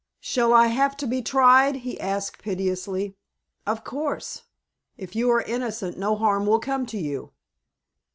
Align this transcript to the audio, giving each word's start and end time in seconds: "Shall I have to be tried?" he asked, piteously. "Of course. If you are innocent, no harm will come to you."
"Shall 0.19 0.51
I 0.51 0.65
have 0.69 0.97
to 0.97 1.05
be 1.05 1.21
tried?" 1.21 1.75
he 1.75 1.99
asked, 1.99 2.39
piteously. 2.41 3.17
"Of 3.67 3.83
course. 3.83 4.41
If 4.97 5.15
you 5.15 5.29
are 5.29 5.43
innocent, 5.43 5.95
no 5.95 6.15
harm 6.15 6.47
will 6.47 6.59
come 6.59 6.87
to 6.87 6.97
you." 6.97 7.33